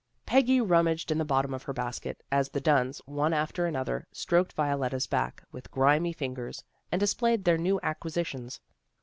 [0.25, 4.53] Peggy rummaged in the bottom of her basket, as the Dunns, one after another, stroked
[4.53, 8.61] Violetta's back, with grimy fingers, and displayed their new acquisitions.